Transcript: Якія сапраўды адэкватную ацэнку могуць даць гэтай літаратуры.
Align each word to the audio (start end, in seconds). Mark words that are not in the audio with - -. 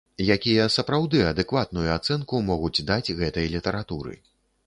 Якія 0.35 0.63
сапраўды 0.75 1.19
адэкватную 1.31 1.85
ацэнку 1.97 2.41
могуць 2.49 2.85
даць 2.89 3.13
гэтай 3.19 3.45
літаратуры. 3.57 4.19